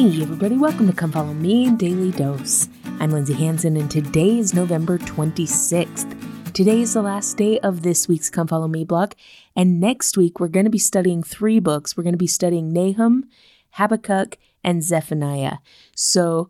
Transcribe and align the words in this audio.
Hey, 0.00 0.22
everybody, 0.22 0.56
welcome 0.56 0.86
to 0.86 0.94
Come 0.94 1.12
Follow 1.12 1.34
Me 1.34 1.70
Daily 1.72 2.10
Dose. 2.10 2.70
I'm 3.00 3.10
Lindsay 3.10 3.34
Hanson, 3.34 3.76
and 3.76 3.90
today 3.90 4.38
is 4.38 4.54
November 4.54 4.96
26th. 4.96 6.54
Today 6.54 6.80
is 6.80 6.94
the 6.94 7.02
last 7.02 7.36
day 7.36 7.58
of 7.58 7.82
this 7.82 8.08
week's 8.08 8.30
Come 8.30 8.46
Follow 8.46 8.66
Me 8.66 8.82
block, 8.82 9.14
and 9.54 9.78
next 9.78 10.16
week 10.16 10.40
we're 10.40 10.48
going 10.48 10.64
to 10.64 10.70
be 10.70 10.78
studying 10.78 11.22
three 11.22 11.60
books. 11.60 11.98
We're 11.98 12.02
going 12.02 12.14
to 12.14 12.16
be 12.16 12.26
studying 12.26 12.72
Nahum, 12.72 13.28
Habakkuk, 13.72 14.38
and 14.64 14.82
Zephaniah. 14.82 15.58
So 15.94 16.48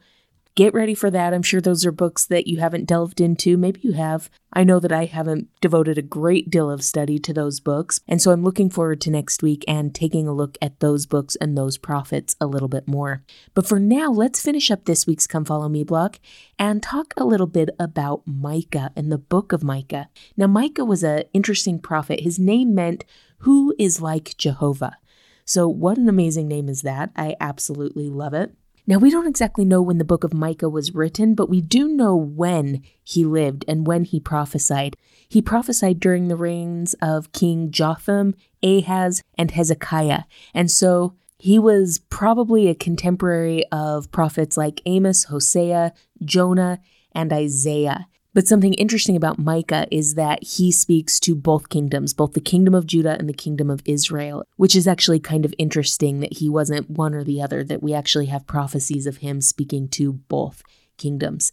get 0.54 0.74
ready 0.74 0.94
for 0.94 1.10
that. 1.10 1.32
I'm 1.32 1.42
sure 1.42 1.60
those 1.60 1.86
are 1.86 1.92
books 1.92 2.26
that 2.26 2.46
you 2.46 2.58
haven't 2.58 2.86
delved 2.86 3.20
into. 3.20 3.56
Maybe 3.56 3.80
you 3.82 3.92
have. 3.92 4.30
I 4.52 4.64
know 4.64 4.80
that 4.80 4.92
I 4.92 5.04
haven't 5.04 5.48
devoted 5.60 5.96
a 5.96 6.02
great 6.02 6.50
deal 6.50 6.70
of 6.70 6.82
study 6.82 7.18
to 7.20 7.32
those 7.32 7.60
books. 7.60 8.00
And 8.08 8.20
so 8.20 8.32
I'm 8.32 8.42
looking 8.42 8.68
forward 8.68 9.00
to 9.02 9.10
next 9.10 9.42
week 9.42 9.64
and 9.68 9.94
taking 9.94 10.26
a 10.26 10.32
look 10.32 10.58
at 10.60 10.80
those 10.80 11.06
books 11.06 11.36
and 11.36 11.56
those 11.56 11.78
prophets 11.78 12.36
a 12.40 12.46
little 12.46 12.68
bit 12.68 12.88
more. 12.88 13.22
But 13.54 13.66
for 13.66 13.78
now, 13.78 14.10
let's 14.10 14.42
finish 14.42 14.70
up 14.70 14.84
this 14.84 15.06
week's 15.06 15.26
Come 15.26 15.44
Follow 15.44 15.68
Me 15.68 15.84
block 15.84 16.18
and 16.58 16.82
talk 16.82 17.14
a 17.16 17.24
little 17.24 17.46
bit 17.46 17.70
about 17.78 18.22
Micah 18.26 18.90
and 18.96 19.10
the 19.10 19.18
book 19.18 19.52
of 19.52 19.62
Micah. 19.62 20.08
Now, 20.36 20.46
Micah 20.46 20.84
was 20.84 21.02
an 21.02 21.24
interesting 21.32 21.78
prophet. 21.78 22.20
His 22.20 22.38
name 22.38 22.74
meant, 22.74 23.04
Who 23.38 23.74
is 23.78 24.00
like 24.00 24.36
Jehovah? 24.36 24.96
So, 25.44 25.68
what 25.68 25.98
an 25.98 26.08
amazing 26.08 26.46
name 26.48 26.68
is 26.68 26.82
that? 26.82 27.10
I 27.16 27.34
absolutely 27.40 28.08
love 28.08 28.34
it. 28.34 28.54
Now, 28.90 28.98
we 28.98 29.12
don't 29.12 29.28
exactly 29.28 29.64
know 29.64 29.80
when 29.80 29.98
the 29.98 30.04
book 30.04 30.24
of 30.24 30.34
Micah 30.34 30.68
was 30.68 30.96
written, 30.96 31.36
but 31.36 31.48
we 31.48 31.60
do 31.60 31.86
know 31.86 32.16
when 32.16 32.82
he 33.04 33.24
lived 33.24 33.64
and 33.68 33.86
when 33.86 34.02
he 34.02 34.18
prophesied. 34.18 34.96
He 35.28 35.40
prophesied 35.40 36.00
during 36.00 36.26
the 36.26 36.34
reigns 36.34 36.94
of 36.94 37.30
King 37.30 37.70
Jotham, 37.70 38.34
Ahaz, 38.64 39.22
and 39.38 39.52
Hezekiah. 39.52 40.24
And 40.52 40.68
so 40.72 41.14
he 41.38 41.56
was 41.56 42.00
probably 42.10 42.66
a 42.66 42.74
contemporary 42.74 43.64
of 43.70 44.10
prophets 44.10 44.56
like 44.56 44.82
Amos, 44.86 45.22
Hosea, 45.22 45.92
Jonah, 46.24 46.80
and 47.12 47.32
Isaiah. 47.32 48.08
But 48.32 48.46
something 48.46 48.74
interesting 48.74 49.16
about 49.16 49.38
Micah 49.38 49.88
is 49.90 50.14
that 50.14 50.44
he 50.44 50.70
speaks 50.70 51.18
to 51.20 51.34
both 51.34 51.68
kingdoms, 51.68 52.14
both 52.14 52.34
the 52.34 52.40
kingdom 52.40 52.74
of 52.74 52.86
Judah 52.86 53.16
and 53.18 53.28
the 53.28 53.34
kingdom 53.34 53.70
of 53.70 53.82
Israel, 53.84 54.44
which 54.56 54.76
is 54.76 54.86
actually 54.86 55.18
kind 55.18 55.44
of 55.44 55.54
interesting 55.58 56.20
that 56.20 56.34
he 56.34 56.48
wasn't 56.48 56.88
one 56.88 57.12
or 57.12 57.24
the 57.24 57.42
other, 57.42 57.64
that 57.64 57.82
we 57.82 57.92
actually 57.92 58.26
have 58.26 58.46
prophecies 58.46 59.06
of 59.06 59.18
him 59.18 59.40
speaking 59.40 59.88
to 59.88 60.12
both 60.12 60.62
kingdoms. 60.96 61.50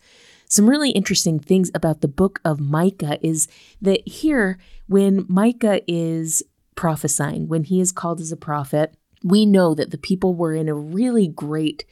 Some 0.49 0.69
really 0.69 0.91
interesting 0.91 1.39
things 1.39 1.71
about 1.73 2.01
the 2.01 2.07
book 2.07 2.39
of 2.45 2.59
Micah 2.59 3.17
is 3.25 3.47
that 3.81 4.07
here, 4.07 4.59
when 4.87 5.25
Micah 5.27 5.81
is 5.87 6.43
prophesying, 6.75 7.47
when 7.47 7.63
he 7.63 7.81
is 7.81 7.91
called 7.91 8.21
as 8.21 8.31
a 8.31 8.37
prophet, 8.37 8.95
we 9.23 9.45
know 9.45 9.73
that 9.73 9.89
the 9.89 9.97
people 9.97 10.35
were 10.35 10.53
in 10.53 10.69
a 10.69 10.75
really 10.75 11.27
great 11.27 11.85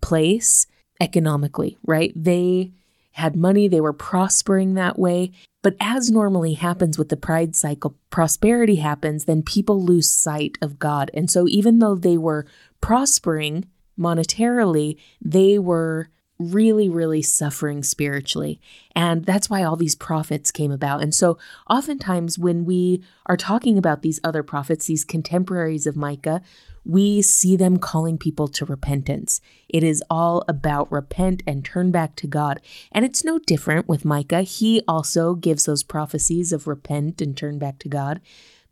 place 0.00 0.66
economically, 1.00 1.76
right? 1.84 2.12
They 2.14 2.72
had 3.20 3.36
money, 3.36 3.68
they 3.68 3.80
were 3.80 3.92
prospering 3.92 4.74
that 4.74 4.98
way. 4.98 5.30
But 5.62 5.76
as 5.78 6.10
normally 6.10 6.54
happens 6.54 6.98
with 6.98 7.10
the 7.10 7.16
pride 7.16 7.54
cycle, 7.54 7.96
prosperity 8.08 8.76
happens, 8.76 9.26
then 9.26 9.42
people 9.42 9.84
lose 9.84 10.08
sight 10.08 10.58
of 10.62 10.78
God. 10.78 11.10
And 11.12 11.30
so 11.30 11.46
even 11.46 11.78
though 11.78 11.94
they 11.94 12.16
were 12.16 12.46
prospering 12.80 13.66
monetarily, 13.98 14.96
they 15.20 15.58
were 15.58 16.08
really, 16.40 16.88
really 16.88 17.20
suffering 17.20 17.82
spiritually. 17.82 18.60
And 18.96 19.24
that's 19.24 19.50
why 19.50 19.62
all 19.62 19.76
these 19.76 19.94
prophets 19.94 20.50
came 20.50 20.72
about. 20.72 21.02
And 21.02 21.14
so, 21.14 21.38
oftentimes, 21.68 22.38
when 22.38 22.64
we 22.64 23.04
are 23.26 23.36
talking 23.36 23.76
about 23.76 24.02
these 24.02 24.18
other 24.24 24.42
prophets, 24.42 24.86
these 24.86 25.04
contemporaries 25.04 25.86
of 25.86 25.96
Micah, 25.96 26.40
we 26.84 27.20
see 27.20 27.56
them 27.56 27.76
calling 27.76 28.16
people 28.16 28.48
to 28.48 28.64
repentance. 28.64 29.42
It 29.68 29.84
is 29.84 30.02
all 30.08 30.42
about 30.48 30.90
repent 30.90 31.42
and 31.46 31.62
turn 31.62 31.90
back 31.90 32.16
to 32.16 32.26
God. 32.26 32.60
And 32.90 33.04
it's 33.04 33.22
no 33.22 33.38
different 33.38 33.86
with 33.86 34.06
Micah. 34.06 34.42
He 34.42 34.82
also 34.88 35.34
gives 35.34 35.66
those 35.66 35.82
prophecies 35.82 36.52
of 36.52 36.66
repent 36.66 37.20
and 37.20 37.36
turn 37.36 37.58
back 37.58 37.78
to 37.80 37.88
God. 37.88 38.20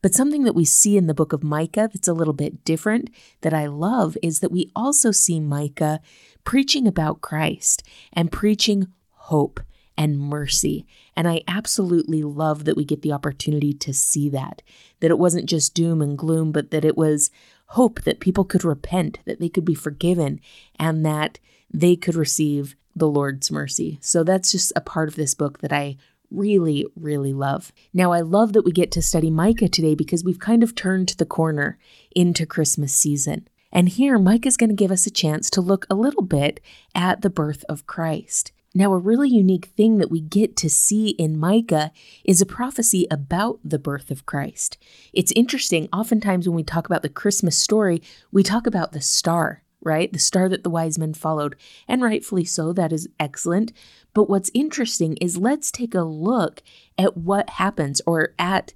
But 0.01 0.15
something 0.15 0.45
that 0.45 0.55
we 0.55 0.65
see 0.65 0.97
in 0.97 1.07
the 1.07 1.15
book 1.15 1.33
of 1.33 1.43
Micah 1.43 1.91
that's 1.93 2.09
a 2.09 2.15
little 2.15 2.33
bit 2.33 2.65
different 2.65 3.11
that 3.41 3.53
I 3.53 3.67
love 3.67 4.17
is 4.23 4.41
that 4.41 4.53
we 4.53 4.71
also 4.75 5.11
see 5.11 5.41
Micah 5.41 6.01
preaching 6.45 6.87
about 6.87 7.21
Christ 7.21 7.83
and 8.13 8.33
preaching 8.33 8.89
hope 9.13 9.61
and 9.97 10.19
mercy. 10.19 10.87
And 11.17 11.27
I 11.27 11.43
absolutely 11.49 12.23
love 12.23 12.65
that 12.65 12.77
we 12.77 12.85
get 12.85 13.03
the 13.03 13.13
opportunity 13.13 13.73
to 13.75 13.93
see 13.93 14.29
that. 14.31 14.63
That 15.01 15.11
it 15.11 15.19
wasn't 15.19 15.49
just 15.49 15.75
doom 15.75 16.01
and 16.01 16.17
gloom, 16.17 16.53
but 16.53 16.71
that 16.71 16.85
it 16.85 16.97
was 16.97 17.31
hope 17.73 18.03
that 18.03 18.21
people 18.21 18.45
could 18.45 18.65
repent, 18.65 19.19
that 19.27 19.41
they 19.41 19.49
could 19.49 19.65
be 19.65 19.75
forgiven, 19.75 20.41
and 20.79 21.05
that 21.05 21.39
they 21.73 21.97
could 21.97 22.15
receive 22.15 22.77
the 22.95 23.09
Lord's 23.09 23.51
mercy. 23.51 23.99
So 24.01 24.25
that's 24.25 24.53
just 24.53 24.73
a 24.75 24.81
part 24.81 25.09
of 25.09 25.17
this 25.17 25.35
book 25.35 25.59
that 25.59 25.73
I 25.73 25.97
really, 26.31 26.87
really 26.95 27.33
love. 27.33 27.73
Now, 27.93 28.13
I 28.13 28.21
love 28.21 28.53
that 28.53 28.65
we 28.65 28.73
get 28.73 28.91
to 28.93 29.03
study 29.03 29.31
Micah 29.31 29.69
today 29.69 29.95
because 29.95 30.25
we've 30.25 30.39
kind 30.39 30.63
of 30.63 30.75
turned 30.75 31.09
the 31.11 31.27
corner 31.27 31.79
into 32.15 32.47
Christmas 32.47 32.93
season. 32.93 33.49
And 33.71 33.89
here, 33.89 34.19
Micah 34.19 34.49
is 34.49 34.57
going 34.57 34.71
to 34.71 34.77
give 34.77 34.91
us 34.91 35.07
a 35.07 35.11
chance 35.11 35.51
to 35.51 35.61
look 35.61 35.87
a 35.91 35.95
little 35.95 36.23
bit 36.23 36.61
at 36.95 37.21
the 37.23 37.31
birth 37.31 37.65
of 37.69 37.87
Christ. 37.87 38.53
Now, 38.75 38.93
a 38.93 38.99
really 38.99 39.31
unique 39.31 39.67
thing 39.77 39.99
that 39.99 40.11
we 40.11 40.21
get 40.21 40.57
to 40.59 40.71
see 40.71 41.09
in 41.11 41.39
Micah 41.39 41.91
is 42.25 42.41
a 42.41 42.47
prophecy 42.47 43.07
about 43.11 43.61
the 43.65 43.79
birth 43.79 44.11
of 44.11 44.27
Christ. 44.27 44.77
It's 45.13 45.33
interesting, 45.33 45.89
oftentimes 45.93 46.47
when 46.47 46.55
we 46.55 46.63
talk 46.63 46.87
about 46.87 47.03
the 47.03 47.09
Christmas 47.09 47.57
story, 47.57 48.03
we 48.31 48.43
talk 48.43 48.67
about 48.67 48.93
the 48.93 49.01
star, 49.01 49.63
right? 49.83 50.13
The 50.13 50.19
star 50.19 50.49
that 50.51 50.65
the 50.65 50.71
wise 50.71 50.99
men 50.99 51.15
followed. 51.15 51.57
And 51.87 52.03
rightfully 52.03 52.45
so, 52.45 52.73
that 52.75 52.93
is 52.93 53.09
excellent. 53.19 53.73
But 54.15 54.29
what's 54.29 54.51
interesting 54.53 55.17
is 55.17 55.39
let's 55.39 55.71
take 55.71 55.95
a 55.95 56.03
look 56.03 56.63
at 56.99 57.17
what 57.17 57.51
happens 57.51 58.03
or 58.07 58.35
at 58.39 58.75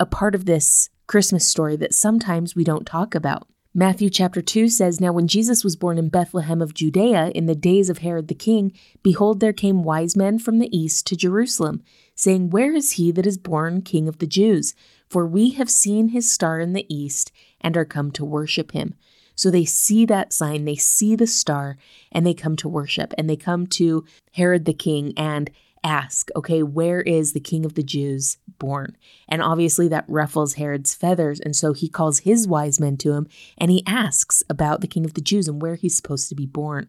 a 0.00 0.06
part 0.06 0.34
of 0.34 0.46
this 0.46 0.90
Christmas 1.06 1.46
story 1.46 1.76
that 1.76 1.94
sometimes 1.94 2.56
we 2.56 2.64
don't 2.64 2.86
talk 2.86 3.14
about. 3.14 3.48
Matthew 3.74 4.08
chapter 4.08 4.40
2 4.40 4.70
says, 4.70 4.98
Now 4.98 5.12
when 5.12 5.28
Jesus 5.28 5.62
was 5.62 5.76
born 5.76 5.98
in 5.98 6.08
Bethlehem 6.08 6.62
of 6.62 6.72
Judea 6.72 7.30
in 7.34 7.44
the 7.44 7.54
days 7.54 7.90
of 7.90 7.98
Herod 7.98 8.28
the 8.28 8.34
king, 8.34 8.72
behold, 9.02 9.40
there 9.40 9.52
came 9.52 9.84
wise 9.84 10.16
men 10.16 10.38
from 10.38 10.58
the 10.58 10.74
east 10.76 11.06
to 11.08 11.16
Jerusalem, 11.16 11.82
saying, 12.14 12.48
Where 12.48 12.74
is 12.74 12.92
he 12.92 13.12
that 13.12 13.26
is 13.26 13.36
born 13.36 13.82
king 13.82 14.08
of 14.08 14.18
the 14.18 14.26
Jews? 14.26 14.74
For 15.10 15.26
we 15.26 15.50
have 15.50 15.68
seen 15.68 16.08
his 16.08 16.30
star 16.30 16.60
in 16.60 16.72
the 16.72 16.86
east 16.92 17.30
and 17.60 17.76
are 17.76 17.84
come 17.84 18.10
to 18.12 18.24
worship 18.24 18.72
him. 18.72 18.94
So 19.34 19.50
they 19.50 19.66
see 19.66 20.06
that 20.06 20.32
sign, 20.32 20.64
they 20.64 20.74
see 20.74 21.14
the 21.14 21.26
star, 21.26 21.76
and 22.10 22.26
they 22.26 22.34
come 22.34 22.56
to 22.56 22.68
worship, 22.68 23.12
and 23.18 23.28
they 23.28 23.36
come 23.36 23.66
to 23.68 24.04
Herod 24.32 24.64
the 24.64 24.72
king 24.72 25.12
and 25.16 25.50
ask, 25.84 26.30
okay, 26.36 26.62
where 26.62 27.00
is 27.00 27.32
the 27.32 27.40
king 27.40 27.64
of 27.64 27.74
the 27.74 27.82
Jews 27.82 28.38
born? 28.58 28.96
And 29.28 29.42
obviously 29.42 29.88
that 29.88 30.04
ruffles 30.08 30.54
Herod's 30.54 30.94
feathers. 30.94 31.40
And 31.40 31.54
so 31.54 31.72
he 31.72 31.88
calls 31.88 32.20
his 32.20 32.48
wise 32.48 32.80
men 32.80 32.96
to 32.98 33.12
him 33.12 33.26
and 33.56 33.70
he 33.70 33.82
asks 33.86 34.42
about 34.48 34.80
the 34.80 34.88
king 34.88 35.04
of 35.04 35.14
the 35.14 35.20
Jews 35.20 35.48
and 35.48 35.60
where 35.62 35.76
he's 35.76 35.96
supposed 35.96 36.28
to 36.28 36.34
be 36.34 36.46
born. 36.46 36.88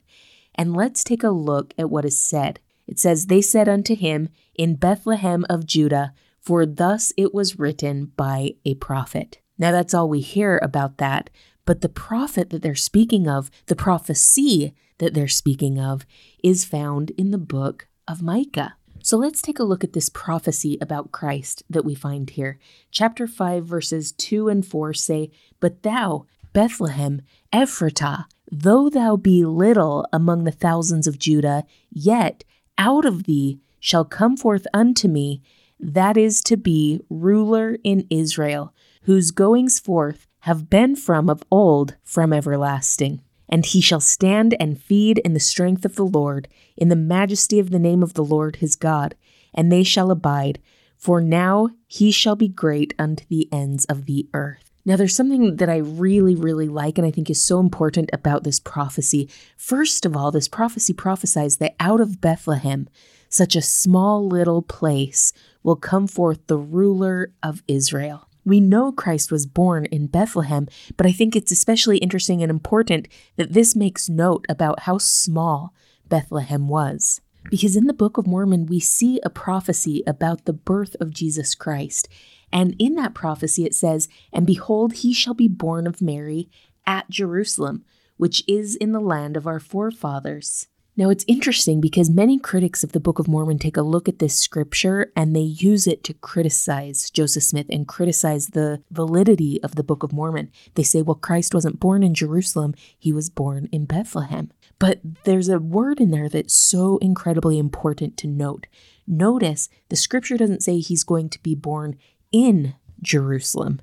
And 0.56 0.76
let's 0.76 1.04
take 1.04 1.24
a 1.24 1.30
look 1.30 1.74
at 1.78 1.90
what 1.90 2.06
is 2.06 2.20
said. 2.20 2.60
It 2.88 3.00
says, 3.00 3.28
They 3.28 3.42
said 3.42 3.70
unto 3.70 3.96
him, 3.96 4.30
In 4.56 4.76
Bethlehem 4.76 5.46
of 5.50 5.66
Judah, 5.66 6.14
for 6.40 6.66
thus 6.66 7.14
it 7.18 7.34
was 7.34 7.60
written 7.60 8.12
by 8.18 8.56
a 8.66 8.76
prophet. 8.76 9.40
Now 9.58 9.72
that's 9.72 9.94
all 9.94 10.10
we 10.10 10.22
hear 10.22 10.60
about 10.64 10.98
that. 10.98 11.30
But 11.66 11.82
the 11.82 11.90
prophet 11.90 12.50
that 12.50 12.64
they're 12.64 12.74
speaking 12.74 13.28
of, 13.28 13.52
the 13.68 13.76
prophecy 13.76 14.74
that 14.98 15.14
they're 15.14 15.28
speaking 15.28 15.80
of, 15.80 16.06
is 16.44 16.66
found 16.66 17.12
in 17.12 17.30
the 17.30 17.38
book 17.38 17.88
of 18.08 18.24
Micah. 18.24 18.76
So 19.02 19.18
let's 19.18 19.42
take 19.42 19.60
a 19.60 19.64
look 19.64 19.84
at 19.84 19.94
this 19.94 20.10
prophecy 20.10 20.78
about 20.82 21.12
Christ 21.12 21.64
that 21.70 21.86
we 21.86 21.96
find 21.96 22.30
here. 22.30 22.60
Chapter 22.92 23.28
5, 23.28 23.66
verses 23.66 24.12
2 24.12 24.50
and 24.50 24.66
4 24.66 24.94
say, 24.94 25.32
But 25.60 25.84
thou, 25.84 26.26
Bethlehem, 26.54 27.22
Ephratah, 27.54 28.26
though 28.52 28.90
thou 28.90 29.16
be 29.16 29.46
little 29.46 30.06
among 30.12 30.44
the 30.44 30.52
thousands 30.52 31.08
of 31.08 31.20
Judah, 31.20 31.64
yet 31.90 32.44
out 32.78 33.06
of 33.06 33.24
thee 33.24 33.60
shall 33.80 34.06
come 34.06 34.36
forth 34.36 34.68
unto 34.74 35.08
me 35.08 35.42
that 35.80 36.18
is 36.18 36.42
to 36.44 36.58
be 36.58 37.00
ruler 37.10 37.78
in 37.84 38.06
Israel, 38.10 38.74
whose 39.04 39.32
goings 39.32 39.80
forth 39.80 40.28
have 40.40 40.70
been 40.70 40.96
from 40.96 41.30
of 41.30 41.44
old, 41.50 41.96
from 42.04 42.34
everlasting. 42.34 43.22
And 43.50 43.66
he 43.66 43.82
shall 43.82 44.00
stand 44.00 44.56
and 44.60 44.82
feed 44.82 45.18
in 45.20 45.34
the 45.34 45.40
strength 45.40 45.84
of 45.84 45.96
the 45.96 46.06
Lord, 46.06 46.48
in 46.78 46.90
the 46.90 46.96
majesty 46.96 47.60
of 47.60 47.72
the 47.72 47.80
name 47.80 48.04
of 48.04 48.14
the 48.14 48.24
Lord 48.24 48.58
his 48.58 48.76
God, 48.76 49.16
and 49.54 49.72
they 49.72 49.84
shall 49.84 50.12
abide. 50.12 50.60
For 50.96 51.20
now 51.20 51.70
he 51.88 52.12
shall 52.12 52.36
be 52.36 52.48
great 52.48 52.94
unto 53.00 53.26
the 53.28 53.50
ends 53.52 53.86
of 53.86 54.06
the 54.06 54.28
earth. 54.34 54.70
Now, 54.86 54.96
there's 54.96 55.16
something 55.16 55.58
that 55.58 55.70
I 55.70 55.78
really, 55.78 56.36
really 56.36 56.68
like 56.68 56.98
and 56.98 57.06
I 57.06 57.12
think 57.12 57.30
is 57.30 57.42
so 57.42 57.60
important 57.60 58.10
about 58.14 58.44
this 58.44 58.60
prophecy. 58.60 59.30
First 59.58 60.06
of 60.06 60.16
all, 60.16 60.32
this 60.32 60.48
prophecy 60.48 60.94
prophesies 60.94 61.58
that 61.58 61.76
out 61.80 62.00
of 62.00 62.22
Bethlehem, 62.22 62.88
such 63.30 63.56
a 63.56 63.62
small 63.62 64.26
little 64.28 64.62
place, 64.62 65.34
will 65.64 65.76
come 65.76 66.08
forth 66.08 66.48
the 66.48 66.58
ruler 66.58 67.32
of 67.44 67.62
Israel. 67.68 68.29
We 68.46 68.60
know 68.60 68.92
Christ 68.92 69.32
was 69.32 69.46
born 69.46 69.86
in 69.86 70.08
Bethlehem, 70.08 70.68
but 70.98 71.06
I 71.06 71.12
think 71.12 71.36
it's 71.36 71.52
especially 71.52 71.98
interesting 71.98 72.42
and 72.42 72.50
important 72.50 73.08
that 73.36 73.54
this 73.54 73.76
makes 73.76 74.10
note 74.10 74.46
about 74.50 74.82
how 74.82 74.98
small 74.98 75.74
Bethlehem 76.08 76.68
was. 76.68 77.22
Because 77.50 77.76
in 77.76 77.88
the 77.88 77.94
Book 77.94 78.18
of 78.18 78.28
Mormon, 78.28 78.66
we 78.66 78.80
see 78.80 79.20
a 79.24 79.30
prophecy 79.30 80.04
about 80.06 80.46
the 80.46 80.54
birth 80.54 80.96
of 81.00 81.14
Jesus 81.14 81.56
Christ. 81.56 82.08
And 82.52 82.76
in 82.80 82.96
that 82.96 83.14
prophecy, 83.14 83.66
it 83.66 83.76
says, 83.76 84.08
And 84.34 84.46
behold, 84.46 84.94
he 84.94 85.14
shall 85.14 85.34
be 85.34 85.48
born 85.48 85.88
of 85.88 86.02
Mary 86.02 86.50
at 86.86 87.10
Jerusalem, 87.10 87.86
which 88.18 88.44
is 88.48 88.76
in 88.76 88.92
the 88.92 89.00
land 89.00 89.38
of 89.38 89.48
our 89.48 89.60
forefathers. 89.60 90.68
Now, 91.00 91.10
it's 91.10 91.24
interesting 91.30 91.80
because 91.80 92.10
many 92.10 92.38
critics 92.38 92.84
of 92.84 92.92
the 92.92 93.00
Book 93.00 93.20
of 93.20 93.28
Mormon 93.30 93.58
take 93.58 93.78
a 93.78 93.82
look 93.82 94.10
at 94.10 94.20
this 94.20 94.38
scripture 94.38 95.14
and 95.16 95.34
they 95.34 95.40
use 95.40 95.88
it 95.88 96.04
to 96.04 96.14
criticize 96.14 97.10
Joseph 97.10 97.44
Smith 97.44 97.68
and 97.70 97.88
criticize 97.88 98.48
the 98.48 98.84
validity 98.92 99.64
of 99.64 99.76
the 99.76 99.84
Book 99.84 100.04
of 100.04 100.12
Mormon. 100.12 100.52
They 100.76 100.84
say, 100.84 101.02
well, 101.02 101.16
Christ 101.16 101.54
wasn't 101.54 101.80
born 101.80 102.04
in 102.04 102.14
Jerusalem, 102.14 102.76
he 102.98 103.14
was 103.14 103.30
born 103.30 103.70
in 103.72 103.86
Bethlehem. 103.86 104.52
But 104.78 105.00
there's 105.24 105.48
a 105.48 105.58
word 105.58 106.02
in 106.02 106.12
there 106.12 106.28
that's 106.28 106.54
so 106.54 106.98
incredibly 106.98 107.58
important 107.58 108.18
to 108.18 108.28
note. 108.28 108.68
Notice 109.08 109.70
the 109.88 109.96
scripture 109.96 110.36
doesn't 110.36 110.64
say 110.64 110.80
he's 110.80 111.06
going 111.06 111.30
to 111.30 111.42
be 111.42 111.56
born 111.56 111.96
in 112.34 112.76
Jerusalem, 113.02 113.80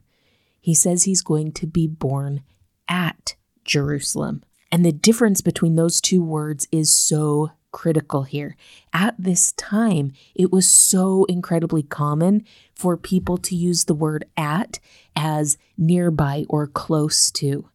he 0.60 0.74
says 0.74 1.04
he's 1.04 1.22
going 1.22 1.52
to 1.52 1.66
be 1.66 1.86
born 1.86 2.42
at 2.88 3.36
Jerusalem. 3.64 4.42
And 4.70 4.84
the 4.84 4.92
difference 4.92 5.40
between 5.40 5.76
those 5.76 6.00
two 6.00 6.22
words 6.22 6.66
is 6.72 6.92
so 6.92 7.52
critical 7.72 8.22
here. 8.22 8.56
At 8.92 9.14
this 9.18 9.52
time, 9.52 10.12
it 10.34 10.50
was 10.50 10.66
so 10.66 11.24
incredibly 11.26 11.82
common 11.82 12.44
for 12.74 12.96
people 12.96 13.36
to 13.38 13.54
use 13.54 13.84
the 13.84 13.94
word 13.94 14.24
at 14.36 14.78
as 15.14 15.58
nearby 15.76 16.46
or 16.48 16.66
close 16.66 17.30
to. 17.32 17.68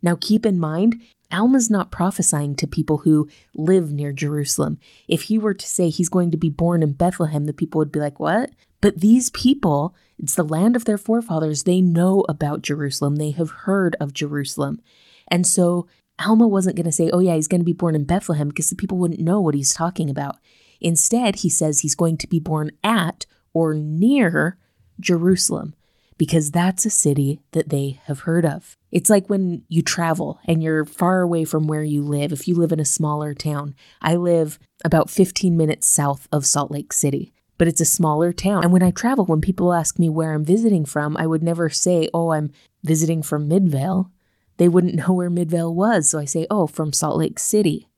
Now, 0.00 0.16
keep 0.20 0.46
in 0.46 0.60
mind, 0.60 1.02
Alma's 1.30 1.68
not 1.68 1.90
prophesying 1.90 2.54
to 2.56 2.66
people 2.66 2.98
who 2.98 3.28
live 3.54 3.92
near 3.92 4.12
Jerusalem. 4.12 4.78
If 5.08 5.22
he 5.22 5.38
were 5.38 5.54
to 5.54 5.66
say 5.66 5.90
he's 5.90 6.08
going 6.08 6.30
to 6.30 6.36
be 6.36 6.50
born 6.50 6.82
in 6.82 6.92
Bethlehem, 6.92 7.44
the 7.44 7.52
people 7.52 7.80
would 7.80 7.92
be 7.92 8.00
like, 8.00 8.18
What? 8.18 8.50
But 8.80 9.00
these 9.00 9.28
people, 9.30 9.94
it's 10.18 10.36
the 10.36 10.44
land 10.44 10.76
of 10.76 10.84
their 10.84 10.98
forefathers. 10.98 11.64
They 11.64 11.80
know 11.80 12.24
about 12.28 12.62
Jerusalem, 12.62 13.16
they 13.16 13.32
have 13.32 13.50
heard 13.50 13.96
of 14.00 14.14
Jerusalem. 14.14 14.80
And 15.26 15.46
so 15.46 15.86
Alma 16.18 16.48
wasn't 16.48 16.76
going 16.76 16.86
to 16.86 16.92
say, 16.92 17.10
oh, 17.10 17.20
yeah, 17.20 17.34
he's 17.34 17.48
going 17.48 17.60
to 17.60 17.64
be 17.64 17.72
born 17.72 17.94
in 17.94 18.04
Bethlehem 18.04 18.48
because 18.48 18.70
the 18.70 18.76
people 18.76 18.98
wouldn't 18.98 19.20
know 19.20 19.40
what 19.40 19.54
he's 19.54 19.74
talking 19.74 20.10
about. 20.10 20.36
Instead, 20.80 21.36
he 21.36 21.48
says 21.48 21.80
he's 21.80 21.94
going 21.94 22.16
to 22.18 22.26
be 22.26 22.40
born 22.40 22.70
at 22.82 23.26
or 23.52 23.74
near 23.74 24.58
Jerusalem 25.00 25.74
because 26.16 26.50
that's 26.50 26.84
a 26.84 26.90
city 26.90 27.40
that 27.52 27.68
they 27.68 28.00
have 28.04 28.20
heard 28.20 28.44
of. 28.44 28.76
It's 28.90 29.08
like 29.08 29.28
when 29.28 29.62
you 29.68 29.82
travel 29.82 30.40
and 30.44 30.62
you're 30.62 30.84
far 30.84 31.20
away 31.22 31.44
from 31.44 31.66
where 31.66 31.84
you 31.84 32.02
live. 32.02 32.32
If 32.32 32.48
you 32.48 32.56
live 32.56 32.72
in 32.72 32.80
a 32.80 32.84
smaller 32.84 33.34
town, 33.34 33.74
I 34.02 34.16
live 34.16 34.58
about 34.84 35.10
15 35.10 35.56
minutes 35.56 35.86
south 35.86 36.28
of 36.32 36.44
Salt 36.44 36.70
Lake 36.70 36.92
City, 36.92 37.32
but 37.56 37.68
it's 37.68 37.80
a 37.80 37.86
smaller 37.86 38.32
town. 38.32 38.64
And 38.64 38.72
when 38.72 38.82
I 38.82 38.90
travel, 38.90 39.24
when 39.24 39.40
people 39.40 39.72
ask 39.72 39.98
me 39.98 40.08
where 40.08 40.32
I'm 40.32 40.44
visiting 40.44 40.84
from, 40.84 41.16
I 41.16 41.26
would 41.26 41.42
never 41.42 41.70
say, 41.70 42.08
oh, 42.12 42.32
I'm 42.32 42.50
visiting 42.82 43.22
from 43.22 43.48
Midvale 43.48 44.10
they 44.58 44.68
wouldn't 44.68 44.94
know 44.94 45.14
where 45.14 45.30
Midvale 45.30 45.74
was. 45.74 46.10
So 46.10 46.18
I 46.18 46.24
say, 46.26 46.46
oh, 46.50 46.66
from 46.66 46.92
Salt 46.92 47.16
Lake 47.16 47.38
City, 47.38 47.88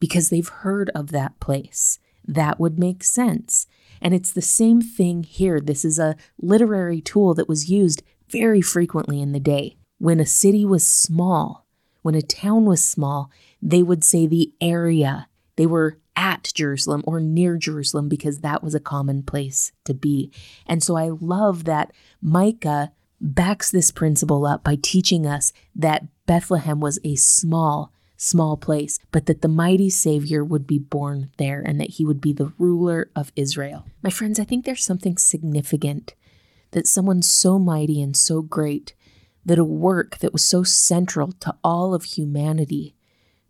because 0.00 0.30
they've 0.30 0.48
heard 0.48 0.90
of 0.94 1.10
that 1.10 1.38
place. 1.40 1.98
That 2.26 2.58
would 2.58 2.78
make 2.78 3.04
sense. 3.04 3.66
And 4.00 4.14
it's 4.14 4.32
the 4.32 4.42
same 4.42 4.80
thing 4.80 5.22
here. 5.22 5.60
This 5.60 5.84
is 5.84 5.98
a 5.98 6.16
literary 6.40 7.00
tool 7.00 7.34
that 7.34 7.48
was 7.48 7.70
used 7.70 8.02
very 8.28 8.62
frequently 8.62 9.20
in 9.20 9.32
the 9.32 9.40
day. 9.40 9.76
When 9.98 10.20
a 10.20 10.26
city 10.26 10.64
was 10.64 10.86
small, 10.86 11.66
when 12.02 12.14
a 12.14 12.22
town 12.22 12.64
was 12.64 12.82
small, 12.82 13.30
they 13.60 13.82
would 13.82 14.04
say 14.04 14.26
the 14.26 14.52
area. 14.60 15.28
They 15.56 15.66
were 15.66 15.98
at 16.16 16.52
Jerusalem 16.54 17.02
or 17.06 17.20
near 17.20 17.56
Jerusalem 17.56 18.08
because 18.08 18.38
that 18.38 18.62
was 18.62 18.74
a 18.74 18.80
common 18.80 19.22
place 19.22 19.72
to 19.84 19.94
be. 19.94 20.32
And 20.66 20.82
so 20.82 20.96
I 20.96 21.08
love 21.08 21.64
that 21.64 21.92
Micah 22.20 22.92
backs 23.20 23.70
this 23.70 23.90
principle 23.90 24.46
up 24.46 24.62
by 24.64 24.76
teaching 24.80 25.26
us 25.26 25.52
that 25.74 26.06
Bethlehem 26.26 26.80
was 26.80 26.98
a 27.04 27.14
small, 27.16 27.92
small 28.16 28.56
place, 28.56 28.98
but 29.12 29.26
that 29.26 29.42
the 29.42 29.48
mighty 29.48 29.90
Savior 29.90 30.44
would 30.44 30.66
be 30.66 30.78
born 30.78 31.30
there 31.36 31.60
and 31.60 31.80
that 31.80 31.90
he 31.90 32.04
would 32.04 32.20
be 32.20 32.32
the 32.32 32.52
ruler 32.58 33.10
of 33.14 33.32
Israel. 33.36 33.86
My 34.02 34.10
friends, 34.10 34.38
I 34.38 34.44
think 34.44 34.64
there's 34.64 34.84
something 34.84 35.16
significant 35.16 36.14
that 36.72 36.86
someone 36.86 37.22
so 37.22 37.58
mighty 37.58 38.02
and 38.02 38.16
so 38.16 38.42
great, 38.42 38.94
that 39.44 39.58
a 39.58 39.64
work 39.64 40.18
that 40.18 40.32
was 40.32 40.44
so 40.44 40.62
central 40.62 41.32
to 41.32 41.54
all 41.62 41.94
of 41.94 42.04
humanity, 42.04 42.96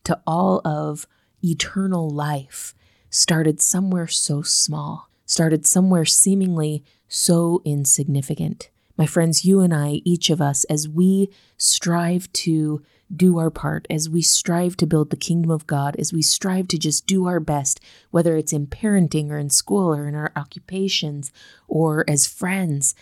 to 0.05 0.21
all 0.27 0.61
of 0.65 1.07
eternal 1.43 2.11
life, 2.11 2.75
started 3.09 3.63
somewhere 3.63 4.09
so 4.09 4.43
small, 4.43 5.09
started 5.25 5.67
somewhere 5.67 6.05
seemingly 6.05 6.85
so 7.09 7.63
insignificant. 7.65 8.71
My 8.97 9.07
friends, 9.07 9.45
you 9.45 9.61
and 9.61 9.75
I, 9.75 10.03
each 10.05 10.31
of 10.31 10.41
us, 10.41 10.65
as 10.65 10.89
we 10.89 11.31
strive 11.57 12.33
to 12.33 12.83
do 13.15 13.39
our 13.39 13.51
part, 13.51 13.87
as 13.91 14.09
we 14.09 14.23
strive 14.23 14.77
to 14.77 14.87
build 14.87 15.11
the 15.11 15.17
kingdom 15.17 15.51
of 15.51 15.67
God, 15.67 15.97
as 15.99 16.13
we 16.13 16.23
strive 16.23 16.69
to 16.69 16.79
just 16.79 17.07
do 17.07 17.27
our 17.27 17.41
best, 17.41 17.81
whether 18.11 18.37
it's 18.37 18.53
in 18.53 18.67
parenting 18.69 19.31
or 19.31 19.39
in 19.39 19.51
school 19.51 19.93
or 19.95 20.07
in 20.07 20.15
our 20.15 20.33
occupations 20.37 21.33
or 21.67 22.05
as 22.09 22.27
friends, 22.27 22.95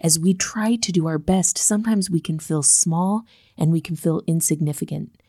as 0.00 0.18
we 0.18 0.34
try 0.34 0.76
to 0.76 0.92
do 0.92 1.06
our 1.06 1.18
best, 1.18 1.58
sometimes 1.58 2.08
we 2.08 2.20
can 2.20 2.38
feel 2.38 2.62
small 2.62 3.24
and 3.58 3.72
we 3.72 3.80
can 3.80 3.96
feel 3.96 4.22
insignificant. 4.26 5.20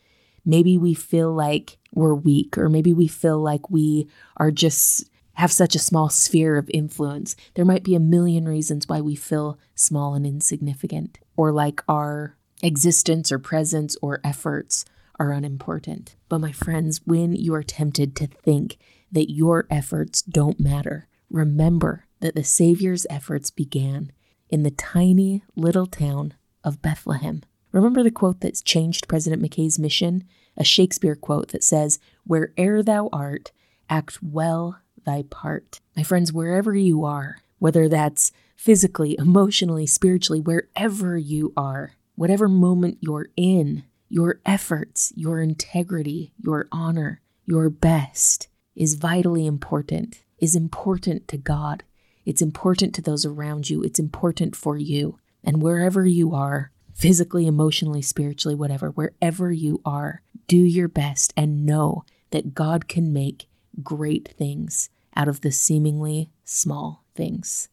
Maybe 0.46 0.78
we 0.78 0.94
feel 0.94 1.34
like 1.34 1.78
we're 1.94 2.16
weak, 2.16 2.58
or 2.58 2.70
maybe 2.70 2.94
we 2.94 3.08
feel 3.08 3.40
like 3.40 3.70
we 3.70 4.08
are 4.38 4.52
just 4.52 5.10
have 5.42 5.52
such 5.52 5.74
a 5.74 5.80
small 5.80 6.08
sphere 6.08 6.56
of 6.56 6.70
influence. 6.72 7.36
There 7.56 7.66
might 7.66 7.84
be 7.84 7.96
a 7.96 8.00
million 8.00 8.48
reasons 8.48 8.88
why 8.88 9.02
we 9.02 9.16
feel 9.16 9.58
small 9.74 10.14
and 10.14 10.24
insignificant, 10.24 11.18
or 11.36 11.52
like 11.52 11.82
our 11.90 12.38
existence 12.62 13.32
or 13.32 13.40
presence 13.40 13.98
or 14.04 14.22
efforts 14.24 14.86
are 15.18 15.32
unimportant. 15.32 16.16
But 16.30 16.42
my 16.42 16.52
friends, 16.52 17.02
when 17.06 17.34
you 17.34 17.56
are 17.56 17.64
tempted 17.64 18.16
to 18.18 18.28
think 18.28 18.78
that 19.12 19.32
your 19.32 19.66
efforts 19.72 20.22
don't 20.22 20.60
matter, 20.60 21.08
remember 21.28 22.06
that 22.20 22.36
the 22.36 22.44
Savior's 22.44 23.08
efforts 23.10 23.50
began 23.50 24.12
in 24.48 24.62
the 24.62 24.70
tiny 24.70 25.42
little 25.56 25.88
town 25.88 26.36
of 26.64 26.84
Bethlehem. 26.84 27.42
Remember 27.72 28.04
the 28.04 28.12
quote 28.12 28.42
that's 28.42 28.62
changed 28.62 29.08
President 29.08 29.42
McKay's 29.42 29.80
mission? 29.80 30.24
A 30.56 30.64
Shakespeare 30.64 31.16
quote 31.16 31.48
that 31.48 31.64
says, 31.64 31.98
Where'er 32.28 32.84
thou 32.84 33.10
art, 33.12 33.52
act 33.90 34.22
well 34.22 34.81
thy 35.06 35.24
part. 35.24 35.80
My 35.96 36.04
friends, 36.04 36.32
wherever 36.32 36.76
you 36.76 37.04
are, 37.04 37.38
whether 37.60 37.88
that's 37.88 38.32
physically, 38.56 39.16
emotionally, 39.18 39.86
spiritually, 39.86 40.40
wherever 40.40 41.18
you 41.18 41.54
are, 41.58 41.94
whatever 42.16 42.48
moment 42.48 42.98
you're 43.02 43.30
in, 43.36 43.84
your 44.10 44.40
efforts, 44.46 45.14
your 45.16 45.40
integrity, 45.40 46.34
your 46.38 46.68
honor, 46.72 47.22
your 47.46 47.70
best 47.70 48.48
is 48.76 48.96
vitally 48.96 49.46
important, 49.46 50.22
is 50.40 50.56
important 50.56 51.28
to 51.28 51.38
God. 51.38 51.84
It's 52.26 52.42
important 52.42 52.94
to 52.96 53.02
those 53.02 53.26
around 53.26 53.70
you. 53.70 53.84
It's 53.84 54.00
important 54.00 54.56
for 54.56 54.78
you. 54.78 55.18
And 55.44 55.62
wherever 55.62 56.06
you 56.06 56.34
are, 56.36 56.72
physically, 56.94 57.48
emotionally, 57.48 58.02
spiritually, 58.02 58.56
whatever, 58.56 58.90
wherever 58.90 59.52
you 59.52 59.82
are, 59.86 60.22
do 60.48 60.58
your 60.58 60.88
best 60.88 61.34
and 61.36 61.66
know 61.66 62.04
that 62.32 62.54
God 62.54 62.88
can 62.88 63.12
make 63.14 63.48
great 63.84 64.34
things 64.38 64.90
out 65.16 65.28
of 65.28 65.42
the 65.42 65.52
seemingly 65.52 66.32
small 66.44 67.04
things. 67.16 67.70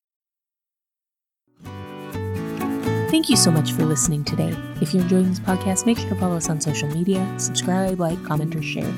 Thank 3.11 3.31
you 3.31 3.37
so 3.37 3.51
much 3.51 3.73
for 3.73 3.85
listening 3.85 4.23
today. 4.25 4.55
If 4.83 4.93
you're 4.93 5.03
enjoying 5.03 5.31
this 5.31 5.41
podcast, 5.41 5.87
make 5.87 5.99
sure 5.99 6.11
to 6.11 6.15
follow 6.17 6.37
us 6.37 6.51
on 6.51 6.61
social 6.61 6.89
media, 6.89 7.27
subscribe, 7.39 7.99
like, 7.99 8.23
comment, 8.25 8.55
or 8.55 8.63
share. 8.63 8.93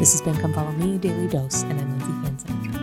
This 0.00 0.12
has 0.12 0.20
been 0.20 0.36
Come 0.36 0.52
Follow 0.52 0.72
Me, 0.72 0.98
Daily 0.98 1.28
Dose, 1.28 1.62
and 1.62 1.80
I'm 1.80 1.98
Lindsay 1.98 2.44
Hanson. 2.46 2.81